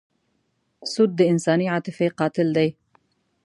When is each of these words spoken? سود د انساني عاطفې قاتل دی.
سود 0.91 1.11
د 1.19 1.21
انساني 1.31 1.67
عاطفې 1.73 2.07
قاتل 2.19 2.47
دی. 2.57 2.69